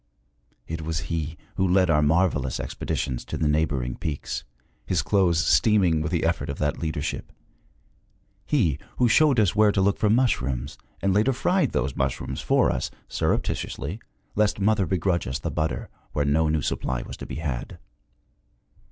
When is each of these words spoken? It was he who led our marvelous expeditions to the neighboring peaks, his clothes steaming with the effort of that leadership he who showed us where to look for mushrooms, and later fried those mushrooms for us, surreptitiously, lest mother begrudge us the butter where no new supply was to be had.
It 0.65 0.81
was 0.81 1.01
he 1.13 1.37
who 1.57 1.67
led 1.67 1.91
our 1.91 2.01
marvelous 2.01 2.59
expeditions 2.59 3.23
to 3.25 3.37
the 3.37 3.47
neighboring 3.47 3.95
peaks, 3.97 4.43
his 4.83 5.03
clothes 5.03 5.45
steaming 5.45 6.01
with 6.01 6.11
the 6.11 6.25
effort 6.25 6.49
of 6.49 6.57
that 6.57 6.79
leadership 6.79 7.31
he 8.47 8.79
who 8.97 9.07
showed 9.07 9.39
us 9.39 9.55
where 9.55 9.71
to 9.71 9.79
look 9.79 9.99
for 9.99 10.09
mushrooms, 10.09 10.79
and 11.03 11.13
later 11.13 11.33
fried 11.33 11.73
those 11.73 11.95
mushrooms 11.95 12.41
for 12.41 12.71
us, 12.71 12.89
surreptitiously, 13.09 13.99
lest 14.33 14.59
mother 14.59 14.87
begrudge 14.87 15.27
us 15.27 15.37
the 15.37 15.51
butter 15.51 15.87
where 16.13 16.25
no 16.25 16.49
new 16.49 16.63
supply 16.63 17.03
was 17.03 17.15
to 17.17 17.27
be 17.27 17.35
had. 17.35 17.77